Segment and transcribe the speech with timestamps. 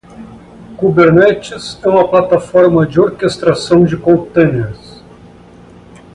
[0.77, 5.03] Kubernetes é uma plataforma de orquestração de contêineres.